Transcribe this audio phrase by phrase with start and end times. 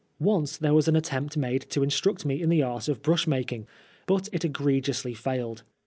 [0.19, 3.27] Once there was an attempt made to in struct me in the art of brush
[3.27, 3.67] making,
[4.07, 5.61] but it egregiously failed.